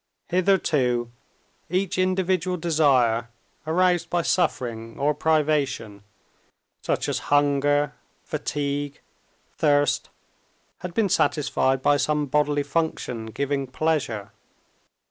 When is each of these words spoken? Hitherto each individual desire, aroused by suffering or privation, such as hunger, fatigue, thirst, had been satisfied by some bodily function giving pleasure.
Hitherto 0.29 1.11
each 1.69 1.99
individual 1.99 2.57
desire, 2.57 3.29
aroused 3.67 4.09
by 4.09 4.23
suffering 4.23 4.97
or 4.97 5.13
privation, 5.13 6.01
such 6.81 7.07
as 7.07 7.19
hunger, 7.29 7.93
fatigue, 8.23 8.99
thirst, 9.59 10.09
had 10.79 10.95
been 10.95 11.07
satisfied 11.07 11.83
by 11.83 11.97
some 11.97 12.25
bodily 12.25 12.63
function 12.63 13.27
giving 13.27 13.67
pleasure. 13.67 14.31